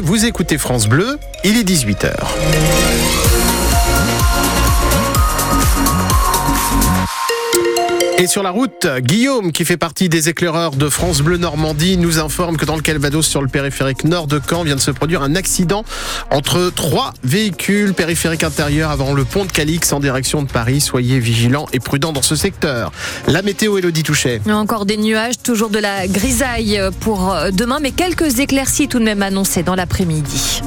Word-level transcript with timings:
Vous 0.00 0.26
écoutez 0.26 0.58
France 0.58 0.86
Bleu, 0.86 1.18
il 1.42 1.56
est 1.56 1.64
18h. 1.64 3.31
Et 8.22 8.28
sur 8.28 8.44
la 8.44 8.52
route, 8.52 8.86
Guillaume, 9.00 9.50
qui 9.50 9.64
fait 9.64 9.76
partie 9.76 10.08
des 10.08 10.28
éclaireurs 10.28 10.76
de 10.76 10.88
France 10.88 11.22
Bleu 11.22 11.38
Normandie, 11.38 11.96
nous 11.96 12.20
informe 12.20 12.56
que 12.56 12.64
dans 12.64 12.76
le 12.76 12.80
Calvados, 12.80 13.26
sur 13.26 13.42
le 13.42 13.48
périphérique 13.48 14.04
nord 14.04 14.28
de 14.28 14.40
Caen, 14.48 14.62
vient 14.62 14.76
de 14.76 14.80
se 14.80 14.92
produire 14.92 15.22
un 15.22 15.34
accident 15.34 15.84
entre 16.30 16.70
trois 16.72 17.14
véhicules 17.24 17.94
périphériques 17.94 18.44
intérieurs 18.44 18.92
avant 18.92 19.12
le 19.12 19.24
pont 19.24 19.44
de 19.44 19.50
Calix 19.50 19.92
en 19.92 19.98
direction 19.98 20.40
de 20.44 20.48
Paris. 20.48 20.80
Soyez 20.80 21.18
vigilants 21.18 21.66
et 21.72 21.80
prudents 21.80 22.12
dans 22.12 22.22
ce 22.22 22.36
secteur. 22.36 22.92
La 23.26 23.42
météo, 23.42 23.76
Elodie 23.76 24.04
Touchet. 24.04 24.40
Encore 24.48 24.86
des 24.86 24.98
nuages, 24.98 25.42
toujours 25.42 25.70
de 25.70 25.80
la 25.80 26.06
grisaille 26.06 26.80
pour 27.00 27.34
demain, 27.52 27.80
mais 27.82 27.90
quelques 27.90 28.38
éclaircies 28.38 28.86
tout 28.86 29.00
de 29.00 29.04
même 29.04 29.22
annoncées 29.22 29.64
dans 29.64 29.74
l'après-midi. 29.74 30.62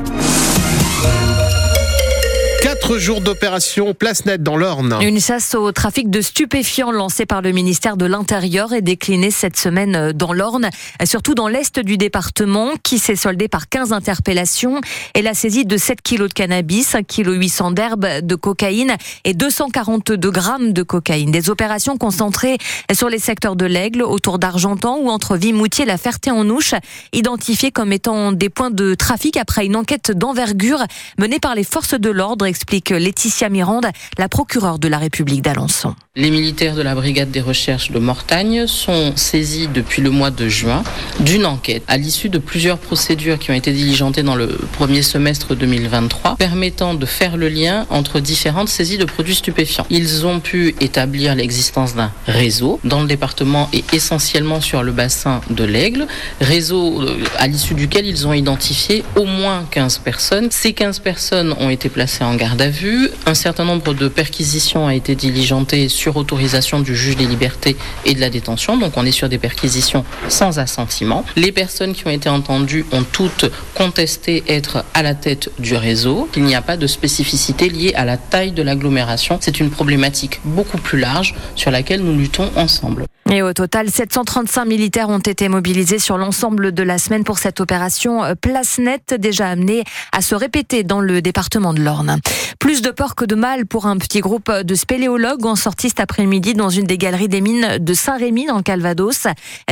Quatre 2.85 2.99
jours 2.99 3.21
d'opération 3.21 3.95
Place 3.95 4.27
Nette 4.27 4.43
dans 4.43 4.57
l'Orne. 4.57 4.99
Une 5.01 5.19
chasse 5.19 5.55
au 5.55 5.71
trafic 5.71 6.11
de 6.11 6.21
stupéfiants 6.21 6.91
lancée 6.91 7.25
par 7.25 7.41
le 7.41 7.51
ministère 7.51 7.97
de 7.97 8.05
l'Intérieur 8.05 8.73
est 8.73 8.83
déclinée 8.83 9.31
cette 9.31 9.57
semaine 9.57 10.11
dans 10.11 10.33
l'Orne, 10.33 10.69
surtout 11.03 11.33
dans 11.33 11.47
l'est 11.47 11.79
du 11.79 11.97
département, 11.97 12.73
qui 12.83 12.99
s'est 12.99 13.15
soldé 13.15 13.47
par 13.47 13.69
15 13.69 13.91
interpellations 13.91 14.81
et 15.15 15.23
la 15.23 15.33
saisie 15.33 15.65
de 15.65 15.77
7 15.77 15.99
kilos 16.03 16.29
de 16.29 16.33
cannabis, 16.35 16.93
1 16.93 17.01
kg 17.01 17.31
800 17.31 17.71
d'herbe 17.71 18.05
de 18.21 18.35
cocaïne 18.35 18.95
et 19.23 19.33
242 19.33 20.29
grammes 20.29 20.71
de 20.71 20.83
cocaïne. 20.83 21.31
Des 21.31 21.49
opérations 21.49 21.97
concentrées 21.97 22.59
sur 22.93 23.09
les 23.09 23.19
secteurs 23.19 23.55
de 23.55 23.65
l'Aigle, 23.65 24.03
autour 24.03 24.37
d'Argentan 24.37 24.99
ou 24.99 25.09
entre 25.09 25.37
Vimoutier 25.37 25.85
et 25.85 25.87
la 25.87 25.97
Ferté-en-Ouche, 25.97 26.75
identifiés 27.13 27.71
comme 27.71 27.91
étant 27.91 28.31
des 28.31 28.49
points 28.49 28.69
de 28.69 28.93
trafic 28.93 29.37
après 29.37 29.65
une 29.65 29.75
enquête 29.75 30.11
d'envergure 30.11 30.83
menée 31.17 31.39
par 31.39 31.55
les 31.55 31.63
forces 31.63 31.95
de 31.95 32.11
l'ordre 32.11 32.45
Laetitia 32.89 33.49
Mirande, 33.49 33.87
la 34.17 34.29
procureure 34.29 34.79
de 34.79 34.87
la 34.87 34.97
République 34.97 35.41
d'Alençon. 35.41 35.95
Les 36.17 36.31
militaires 36.31 36.75
de 36.75 36.81
la 36.81 36.95
brigade 36.95 37.29
des 37.29 37.41
recherches 37.41 37.91
de 37.91 37.99
Mortagne 37.99 38.67
sont 38.67 39.13
saisis 39.17 39.67
depuis 39.67 40.01
le 40.01 40.11
mois 40.11 40.31
de 40.31 40.47
juin 40.47 40.81
d'une 41.19 41.45
enquête 41.45 41.83
à 41.89 41.97
l'issue 41.97 42.29
de 42.29 42.37
plusieurs 42.37 42.77
procédures 42.77 43.37
qui 43.37 43.51
ont 43.51 43.53
été 43.53 43.73
diligentées 43.73 44.23
dans 44.23 44.35
le 44.35 44.47
premier 44.71 45.01
semestre 45.01 45.55
2023 45.55 46.37
permettant 46.37 46.93
de 46.93 47.05
faire 47.05 47.35
le 47.35 47.49
lien 47.49 47.85
entre 47.89 48.21
différentes 48.21 48.69
saisies 48.69 48.97
de 48.97 49.03
produits 49.03 49.35
stupéfiants. 49.35 49.85
Ils 49.89 50.25
ont 50.25 50.39
pu 50.39 50.73
établir 50.79 51.35
l'existence 51.35 51.95
d'un 51.95 52.11
réseau 52.27 52.79
dans 52.85 53.01
le 53.01 53.07
département 53.07 53.67
et 53.73 53.83
essentiellement 53.91 54.61
sur 54.61 54.83
le 54.83 54.93
bassin 54.93 55.41
de 55.49 55.65
l'Aigle, 55.65 56.07
réseau 56.39 57.01
euh, 57.01 57.23
à 57.39 57.47
l'issue 57.47 57.73
duquel 57.73 58.05
ils 58.05 58.25
ont 58.25 58.33
identifié 58.33 59.03
au 59.17 59.25
moins 59.25 59.65
15 59.69 59.97
personnes. 59.97 60.47
Ces 60.49 60.71
15 60.71 60.99
personnes 60.99 61.53
ont 61.59 61.69
été 61.69 61.89
placées 61.89 62.23
en 62.23 62.35
garde 62.35 62.61
à 62.65 62.69
vue. 62.69 63.11
Un 63.27 63.35
certain 63.35 63.63
nombre 63.63 63.93
de 63.93 64.07
perquisitions 64.07 64.87
a 64.87 64.95
été 64.95 65.13
diligenté 65.13 65.87
sur 65.87 66.17
autorisation 66.17 66.79
du 66.79 66.95
juge 66.95 67.15
des 67.15 67.27
libertés 67.27 67.77
et 68.05 68.15
de 68.15 68.19
la 68.19 68.31
détention. 68.31 68.75
Donc 68.75 68.93
on 68.97 69.05
est 69.05 69.11
sur 69.11 69.29
des 69.29 69.37
perquisitions 69.37 70.03
sans 70.29 70.57
assentiment. 70.57 71.23
Les 71.35 71.51
personnes 71.51 71.93
qui 71.93 72.07
ont 72.07 72.09
été 72.09 72.27
entendues 72.27 72.83
ont 72.91 73.03
toutes 73.03 73.45
contesté 73.75 74.43
être 74.47 74.83
à 74.95 75.03
la 75.03 75.13
tête 75.13 75.51
du 75.59 75.75
réseau. 75.75 76.27
Il 76.35 76.43
n'y 76.43 76.55
a 76.55 76.63
pas 76.63 76.75
de 76.75 76.87
spécificité 76.87 77.69
liée 77.69 77.93
à 77.93 78.03
la 78.03 78.17
taille 78.17 78.51
de 78.51 78.63
l'agglomération. 78.63 79.37
C'est 79.41 79.59
une 79.59 79.69
problématique 79.69 80.39
beaucoup 80.43 80.79
plus 80.79 80.99
large 80.99 81.35
sur 81.55 81.69
laquelle 81.69 82.01
nous 82.01 82.17
luttons 82.17 82.49
ensemble. 82.55 83.05
Et 83.31 83.41
au 83.41 83.53
total, 83.53 83.89
735 83.89 84.65
militaires 84.65 85.09
ont 85.09 85.17
été 85.17 85.49
mobilisés 85.49 85.97
sur 85.97 86.19
l'ensemble 86.19 86.71
de 86.73 86.83
la 86.83 86.99
semaine 86.99 87.23
pour 87.23 87.39
cette 87.39 87.59
opération 87.59 88.23
euh, 88.23 88.35
Place 88.39 88.77
Nette, 88.77 89.15
déjà 89.17 89.47
amenée 89.47 89.83
à 90.11 90.21
se 90.21 90.35
répéter 90.35 90.83
dans 90.83 91.01
le 91.01 91.23
département 91.23 91.73
de 91.73 91.81
l'Orne. 91.81 92.19
Plus 92.59 92.83
de 92.83 92.91
peur 92.91 93.15
que 93.15 93.25
de 93.25 93.33
mal 93.33 93.65
pour 93.65 93.87
un 93.87 93.97
petit 93.97 94.19
groupe 94.19 94.51
de 94.51 94.75
spéléologues 94.75 95.43
en 95.47 95.55
sortie 95.55 95.89
cet 95.89 96.01
après-midi 96.01 96.53
dans 96.53 96.69
une 96.69 96.85
des 96.85 96.99
galeries 96.99 97.27
des 97.27 97.41
mines 97.41 97.79
de 97.79 97.93
Saint-Rémy 97.95 98.45
dans 98.45 98.57
le 98.57 98.61
Calvados, 98.61 99.25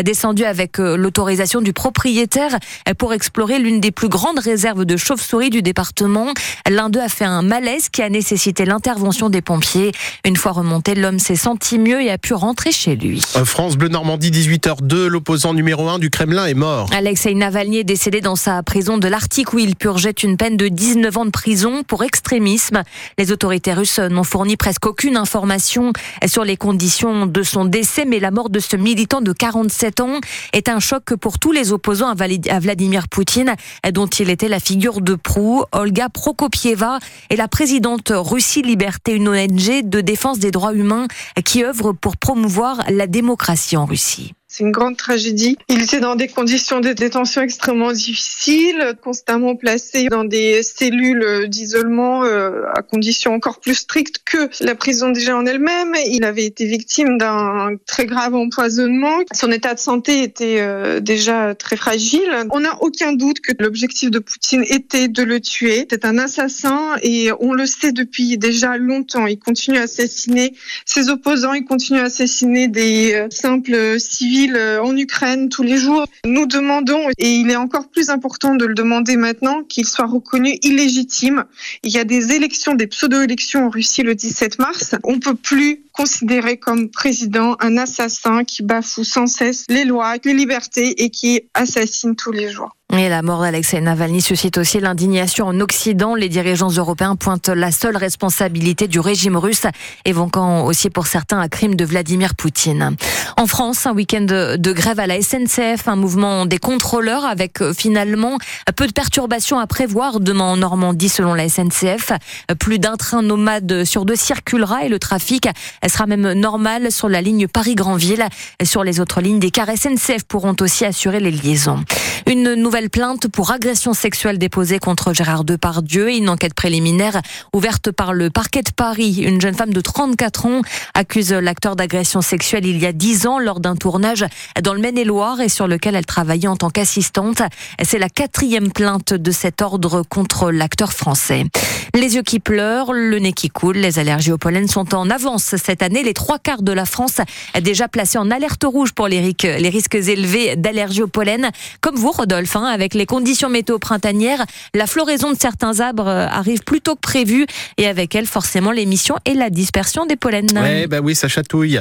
descendu 0.03 0.46
avec 0.46 0.80
euh, 0.80 0.97
l'autorisation 0.97 1.62
du 1.62 1.74
propriétaire 1.74 2.58
pour 2.97 3.13
explorer 3.13 3.59
l'une 3.59 3.80
des 3.80 3.92
plus 3.92 4.09
grandes 4.09 4.40
réserves 4.40 4.84
de 4.84 4.97
chauves-souris 4.97 5.52
du 5.52 5.62
département. 5.62 6.34
L'un 6.68 6.90
d'eux 6.90 7.02
a 7.02 7.09
fait 7.09 7.25
un 7.25 7.44
malaise 7.44 7.90
qui 7.90 8.02
a 8.02 8.09
nécessité 8.09 8.66
l'intervention 8.66 9.30
des 9.30 9.44
pompiers. 9.44 9.92
Une 10.25 10.38
fois 10.38 10.53
remonté, 10.53 10.96
l'homme 10.96 11.19
s'est 11.19 11.36
senti 11.36 11.78
mieux 11.78 12.02
et 12.02 12.09
a 12.09 12.18
pu 12.18 12.34
rentrer 12.34 12.72
chez 12.72 12.96
lui. 12.96 13.22
France 13.46 13.78
Bleu 13.78 13.90
Normandie 13.90 14.31
18h02, 14.31 15.08
l'opposant 15.08 15.54
numéro 15.54 15.90
1 15.90 16.00
du 16.00 16.09
Kremlin 16.09 16.46
est 16.46 16.54
mort. 16.54 16.90
Alexei 16.94 17.34
Navalny 17.34 17.80
est 17.80 17.84
décédé 17.84 18.22
dans 18.22 18.36
sa 18.36 18.64
prison 18.64 18.98
de 18.98 19.08
l'Arctique 19.08 19.54
où 19.54 19.59
il 19.59 19.76
purgeait 19.76 20.12
une 20.12 20.38
peine 20.38 20.56
de 20.56 20.68
19 20.68 21.18
ans 21.18 21.26
de 21.26 21.31
prison 21.31 21.84
pour 21.84 22.04
extrémisme. 22.04 22.84
Les 23.18 23.31
autorités 23.31 23.74
russes 23.74 24.00
n'ont 24.00 24.24
fourni 24.24 24.56
presque 24.56 24.86
aucune 24.86 25.18
information 25.18 25.92
sur 26.26 26.44
les 26.44 26.58
conditions 26.58 27.26
de 27.26 27.44
son 27.44 27.66
décès, 27.66 28.06
mais 28.06 28.20
la 28.20 28.31
mort 28.31 28.50
de 28.50 28.59
ce 28.59 28.78
militant 28.78 29.22
de 29.22 29.34
47 29.34 30.00
ans 30.00 30.20
est 30.54 30.70
un 30.70 30.80
choc 30.80 31.16
pour 31.16 31.40
tous 31.40 31.52
les 31.52 31.72
opposants 31.74 32.10
à 32.10 32.60
Vladimir 32.60 33.08
Poutine, 33.08 33.56
dont 33.94 34.08
il 34.08 34.30
était 34.30 34.48
la 34.48 34.60
figure 34.60 35.02
de 35.02 35.16
proue. 35.16 35.64
Olga 35.72 36.10
Prokopieva 36.10 37.00
est 37.30 37.36
la 37.36 37.48
présidente 37.48 38.12
Russie 38.16 38.62
Liberté, 38.62 39.14
une 39.14 39.28
ONG 39.28 39.84
de 39.84 40.02
défense 40.02 40.40
des 40.40 40.52
droits 40.52 40.74
humains 40.74 41.08
qui 41.44 41.64
œuvre 41.64 41.92
pour 41.92 42.18
promouvoir 42.18 42.84
la 42.90 43.08
démocratie 43.08 43.33
en 43.78 43.86
Russie. 43.86 44.34
C'est 44.56 44.64
une 44.64 44.72
grande 44.72 44.97
tragédie. 44.97 45.58
Il 45.68 45.81
était 45.81 46.00
dans 46.00 46.16
des 46.16 46.28
conditions 46.28 46.80
de 46.80 46.94
détention 46.94 47.41
extrêmement 47.41 47.91
difficiles, 47.91 48.94
constamment 49.02 49.56
placé 49.56 50.06
dans 50.09 50.25
des 50.25 50.62
cellules 50.62 51.50
d'isolement 51.50 52.24
euh, 52.24 52.62
à 52.75 52.84
conditions 52.84 53.34
encore 53.34 53.59
plus 53.59 53.74
strictes 53.74 54.19
que 54.24 54.52
la 54.63 54.75
prison 54.75 55.09
déjà 55.09 55.36
en 55.36 55.47
elle-même. 55.47 55.96
Il 56.06 56.24
avait 56.24 56.46
été 56.46 56.66
victime 56.68 57.18
d'un 57.18 57.78
très 57.88 58.06
grave 58.06 58.36
empoisonnement. 58.36 59.22
Son 59.34 59.52
état 59.52 59.74
de 59.74 59.80
santé 59.80 60.22
était 60.22 60.62
euh, 60.62 61.00
déjà 61.00 61.56
très 61.56 61.75
fragile. 61.75 62.30
On 62.52 62.59
n'a 62.59 62.80
aucun 62.84 63.13
doute 63.13 63.40
que 63.40 63.53
l'objectif 63.58 64.12
de 64.12 64.19
Poutine 64.19 64.66
était 64.69 65.08
de 65.08 65.24
le 65.24 65.40
tuer. 65.40 65.88
C'est 65.90 66.06
un 66.06 66.19
assassin 66.19 66.96
et 67.02 67.31
on 67.40 67.53
le 67.53 67.66
sait 67.66 67.92
depuis 67.92 68.38
déjà 68.38 68.78
longtemps. 68.78 69.25
Il 69.25 69.40
continue 69.40 69.80
à 69.80 69.84
assassiner 69.84 70.53
ses 70.86 71.09
opposants, 71.09 71.53
il 71.53 71.66
continue 71.66 71.97
à 71.97 72.03
assassiner 72.03 72.68
des 72.68 73.16
euh, 73.16 73.28
simples 73.31 74.00
civils 74.00 74.43
euh, 74.52 74.84
en 74.84 74.96
Ukraine 74.96 75.50
tous 75.50 75.64
les 75.64 75.78
jours. 75.78 76.06
Nous 76.26 76.46
demandons, 76.46 77.09
et 77.18 77.31
il 77.31 77.50
est 77.50 77.56
encore 77.56 77.90
plus 77.90 78.09
important 78.09 78.56
de 78.56 78.66
le 78.66 78.74
demander 78.74 79.16
maintenant, 79.16 79.64
qu'il 79.64 79.86
soit 79.86 80.06
reconnu 80.06 80.58
illégitime. 80.62 81.46
Il 81.84 81.92
y 81.92 81.98
a 81.98 82.04
des 82.04 82.34
élections, 82.34 82.76
des 82.76 82.88
pseudo-élections 82.88 83.66
en 83.66 83.70
Russie 83.70 84.04
le 84.04 84.16
17 84.16 84.59
mars. 84.59 84.96
On 85.04 85.20
peut 85.20 85.36
plus 85.36 85.84
considérer 85.92 86.58
comme 86.58 86.90
président 86.90 87.56
un 87.59 87.78
assassin 87.78 88.44
qui 88.44 88.64
bafoue 88.64 89.04
sans 89.04 89.28
cesse 89.28 89.66
les 89.70 89.86
lois, 89.86 90.16
les 90.24 90.34
libertés 90.34 91.04
et 91.04 91.10
qui 91.10 91.42
assassine 91.54 92.16
tous 92.16 92.31
les 92.31 92.50
jours. 92.50 92.75
Et 92.96 93.09
la 93.09 93.24
mort 93.24 93.42
d'Alexei 93.42 93.81
Navalny 93.81 94.22
suscite 94.22 94.59
aussi 94.59 94.80
l'indignation 94.80 95.48
en 95.48 95.59
Occident. 95.62 96.14
Les 96.14 96.30
dirigeants 96.30 96.70
européens 96.70 97.16
pointent 97.16 97.50
la 97.50 97.72
seule 97.72 97.98
responsabilité 97.98 98.88
du 98.88 99.00
régime 99.00 99.36
russe, 99.36 99.66
évoquant 100.06 100.66
aussi 100.66 100.92
pour 100.92 101.08
certains 101.08 101.40
un 101.40 101.48
crime 101.48 101.74
de 101.74 101.86
Vladimir 101.86 102.36
Poutine. 102.36 102.96
En 103.36 103.48
France, 103.48 103.88
un 103.88 103.94
week-end 103.94 104.28
de 104.28 104.74
grève 104.74 105.00
à 105.00 105.08
la 105.08 105.20
SNCF, 105.20 105.88
un 105.88 105.96
mouvement 105.96 106.46
des 106.46 106.59
contrôleurs 106.59 107.26
avec 107.26 107.62
euh, 107.62 107.74
finalement 107.74 108.38
peu 108.76 108.86
de 108.86 108.92
perturbations 108.92 109.58
à 109.58 109.66
prévoir 109.66 110.20
demain 110.20 110.46
en 110.46 110.58
Normandie 110.58 111.10
selon 111.10 111.34
la 111.34 111.50
SNCF. 111.50 112.12
Plus 112.60 112.78
d'un 112.78 112.96
train 112.96 113.24
nomade 113.24 113.86
sur 113.86 114.06
deux 114.06 114.16
circulera 114.16 114.86
et 114.86 114.90
le 114.90 115.00
trafic 115.00 115.48
sera 115.88 116.06
même 116.06 116.34
normal 116.34 116.92
sur 116.92 117.10
la 117.10 117.22
ligne 117.22 117.48
Paris-Granville. 117.48 118.28
Sur 118.64 118.84
les 118.84 119.00
autres 119.00 119.20
lignes, 119.20 119.40
des 119.40 119.52
cars 119.52 119.70
SNCF 119.75 120.25
pourront 120.28 120.56
aussi 120.62 120.86
assurer 120.86 121.20
les 121.20 121.31
liaisons. 121.31 121.84
Une 122.28 122.54
nouvelle 122.54 122.83
plainte 122.90 123.28
pour 123.28 123.52
agression 123.52 123.94
sexuelle 123.94 124.38
déposée 124.38 124.80
contre 124.80 125.14
Gérard 125.14 125.44
Depardieu 125.44 126.10
et 126.10 126.18
une 126.18 126.30
enquête 126.30 126.54
préliminaire 126.54 127.22
ouverte 127.54 127.92
par 127.92 128.13
le 128.13 128.30
parquet 128.30 128.62
de 128.62 128.72
Paris. 128.72 129.24
Une 129.24 129.40
jeune 129.40 129.54
femme 129.54 129.74
de 129.74 129.81
34 129.81 130.46
ans 130.46 130.62
accuse 130.94 131.31
l'acteur 131.31 131.75
d'agression 131.75 132.22
sexuelle 132.22 132.66
il 132.66 132.78
y 132.78 132.86
a 132.86 132.94
10 132.94 133.28
ans 133.28 133.40
lors 133.40 133.60
d'un 133.60 133.75
tournage 133.75 134.25
dans 134.62 134.74
le 134.74 134.80
Maine-et-Loire 134.80 135.42
et 135.42 135.50
sur 135.50 135.68
lequel 135.68 135.96
elle 135.96 136.06
travaillait 136.06 136.48
en 136.48 136.56
tant 136.56 136.69
qu'assistante. 136.69 137.42
C'est 137.84 138.00
la 138.00 138.10
quatrième 138.10 138.72
plainte 138.72 139.13
de 139.13 139.31
cet 139.31 139.62
ordre 139.62 140.04
contre 140.07 140.52
l'acteur 140.52 140.94
français. 140.94 141.46
Les 141.94 142.16
yeux 142.16 142.24
qui 142.24 142.40
pleurent, 142.40 142.94
le 142.94 143.19
nez 143.19 143.34
qui 143.34 143.50
coule, 143.50 143.78
les 143.78 144.00
allergies 144.00 144.31
au 144.31 144.38
pollen 144.38 144.68
sont 144.68 144.96
en 144.96 145.10
avance 145.10 145.56
cette 145.57 145.84
année. 145.84 146.04
Les 146.04 146.13
trois 146.13 146.40
quarts 146.40 146.63
de 146.63 146.72
la 146.72 146.86
France 146.86 147.18
déjà 147.62 147.88
placés 147.88 148.18
en 148.18 148.31
alerte 148.31 148.63
rouge 148.63 148.94
pour 148.94 149.07
les 149.07 149.19
risques 149.19 149.96
élevés 149.96 150.56
d'allergie 150.56 151.04
au 151.04 151.07
pollen. 151.07 151.52
Comme 151.81 151.96
vous, 151.96 152.12
Rodolphe, 152.12 152.56
hein, 152.56 152.66
avec 152.74 152.94
les 152.94 153.06
conditions 153.06 153.50
météo 153.50 153.80
printanières. 153.80 154.46
La 154.74 154.88
floraison 154.88 155.31
de 155.31 155.38
certains 155.40 155.80
arbres 155.80 156.08
euh, 156.08 156.28
arrive 156.28 156.64
plus 156.64 156.81
tôt 156.81 156.96
que 156.96 157.02
prévu 157.02 157.46
et 157.78 157.88
avec 157.88 158.16
elle, 158.16 158.25
forcément, 158.25 158.72
l'émission 158.72 159.16
et 159.25 159.34
la 159.34 159.50
dispersion 159.50 160.06
des 160.06 160.16
pollens. 160.16 160.54
Ouais, 160.56 160.88
bah 160.88 161.00
oui, 161.02 161.16
ça 161.16 161.28
chatouille. 161.28 161.80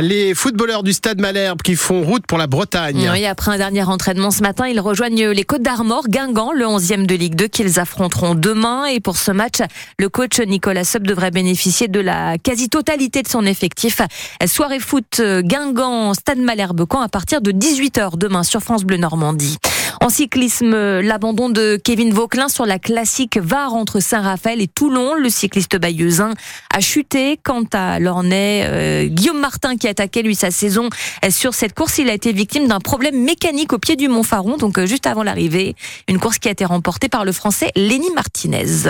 Les 0.00 0.34
footballeurs 0.34 0.82
du 0.82 0.92
Stade 0.92 1.20
Malherbe 1.20 1.62
qui 1.62 1.76
font 1.76 2.02
route 2.02 2.26
pour 2.26 2.38
la 2.38 2.46
Bretagne. 2.46 3.08
Oui, 3.12 3.26
après 3.26 3.52
un 3.52 3.58
dernier 3.58 3.82
entraînement 3.82 4.30
ce 4.30 4.42
matin, 4.42 4.66
ils 4.66 4.80
rejoignent 4.80 5.28
les 5.30 5.44
Côtes 5.44 5.62
d'Armor, 5.62 6.08
Guingamp, 6.08 6.52
le 6.52 6.64
11e 6.64 7.06
de 7.06 7.14
Ligue 7.14 7.34
2 7.34 7.48
qu'ils 7.48 7.78
affronteront 7.78 8.34
demain. 8.34 8.86
Et 8.86 9.00
pour 9.00 9.16
ce 9.16 9.30
match, 9.30 9.58
le 9.98 10.08
coach 10.08 10.40
Nicolas 10.40 10.84
Sub 10.84 11.06
devrait 11.06 11.30
bénéficier 11.30 11.88
de 11.88 12.00
la 12.00 12.38
quasi-totalité 12.38 13.22
de 13.22 13.28
son 13.28 13.44
effectif. 13.44 14.00
Soirée 14.46 14.80
foot 14.80 15.20
Guingamp, 15.20 16.14
Stade 16.14 16.38
Malherbe, 16.38 16.86
quand 16.86 17.00
à 17.00 17.08
partir 17.08 17.40
de 17.40 17.52
18h 17.52 18.16
demain 18.16 18.42
sur 18.42 18.60
France 18.60 18.84
Bleu 18.84 18.96
Normandie. 18.96 19.58
En 20.02 20.08
cyclisme, 20.08 21.00
l'abandon 21.00 21.50
de 21.50 21.78
Kevin 21.84 22.14
Vauquelin 22.14 22.48
sur 22.48 22.64
la 22.64 22.78
classique 22.78 23.36
VAR 23.36 23.74
entre 23.74 24.00
Saint-Raphaël 24.00 24.62
et 24.62 24.66
Toulon. 24.66 25.12
Le 25.12 25.28
cycliste 25.28 25.78
bayeuxin 25.78 26.32
a 26.74 26.80
chuté. 26.80 27.38
Quant 27.42 27.64
à 27.74 27.98
l'Ornais, 27.98 28.64
euh, 28.64 29.04
Guillaume 29.08 29.40
Martin 29.40 29.76
qui 29.76 29.86
a 29.88 29.90
attaqué 29.90 30.22
lui 30.22 30.34
sa 30.34 30.50
saison 30.50 30.88
sur 31.28 31.52
cette 31.52 31.74
course, 31.74 31.98
il 31.98 32.08
a 32.08 32.14
été 32.14 32.32
victime 32.32 32.66
d'un 32.66 32.80
problème 32.80 33.22
mécanique 33.22 33.74
au 33.74 33.78
pied 33.78 33.94
du 33.94 34.08
Mont 34.08 34.22
Faron, 34.22 34.56
donc 34.56 34.78
euh, 34.78 34.86
juste 34.86 35.06
avant 35.06 35.22
l'arrivée. 35.22 35.76
Une 36.08 36.18
course 36.18 36.38
qui 36.38 36.48
a 36.48 36.52
été 36.52 36.64
remportée 36.64 37.10
par 37.10 37.26
le 37.26 37.32
Français 37.32 37.70
Lenny 37.76 38.10
Martinez. 38.14 38.86